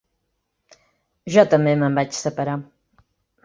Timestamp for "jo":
1.37-1.45